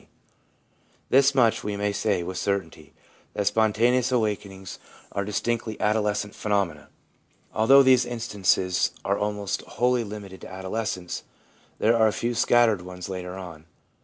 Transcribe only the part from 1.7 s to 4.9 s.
may say with certainty, that spon taneous awakenings